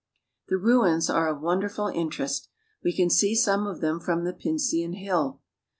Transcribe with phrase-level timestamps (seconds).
[0.47, 2.49] The ruins are of wonderful interest.
[2.83, 5.41] We can see some of them from the Pincian Hill.